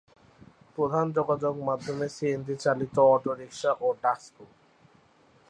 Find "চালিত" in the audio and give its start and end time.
2.63-2.95